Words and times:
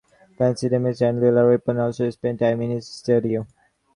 Vasilii 0.37 0.79
Dmitrievich 0.79 1.01
and 1.09 1.21
Ilya 1.25 1.43
Repin 1.49 1.79
also 1.83 2.09
spent 2.09 2.39
time 2.39 2.59
in 2.63 2.71
his 2.71 2.87
studio. 2.87 3.45